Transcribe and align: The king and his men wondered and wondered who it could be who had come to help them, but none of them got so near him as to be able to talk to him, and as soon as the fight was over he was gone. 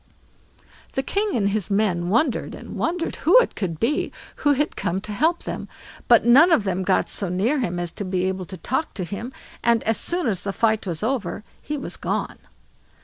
The 0.93 1.03
king 1.03 1.35
and 1.35 1.49
his 1.49 1.69
men 1.69 2.09
wondered 2.09 2.55
and 2.55 2.75
wondered 2.75 3.17
who 3.17 3.37
it 3.37 3.53
could 3.53 3.79
be 3.79 4.11
who 4.37 4.53
had 4.53 4.75
come 4.75 4.99
to 5.01 5.11
help 5.11 5.43
them, 5.43 5.67
but 6.07 6.25
none 6.25 6.51
of 6.51 6.63
them 6.63 6.81
got 6.81 7.07
so 7.07 7.29
near 7.29 7.59
him 7.59 7.77
as 7.77 7.91
to 7.91 8.03
be 8.03 8.25
able 8.25 8.45
to 8.45 8.57
talk 8.57 8.95
to 8.95 9.03
him, 9.03 9.31
and 9.63 9.83
as 9.83 9.97
soon 9.97 10.25
as 10.25 10.43
the 10.43 10.53
fight 10.53 10.87
was 10.87 11.03
over 11.03 11.43
he 11.61 11.77
was 11.77 11.97
gone. 11.97 12.39